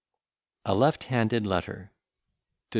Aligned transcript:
A 0.65 0.73
LEFT 0.73 1.03
HANDED 1.03 1.45
LETTER 1.45 1.75
TO 1.93 1.93
DR. 1.93 1.93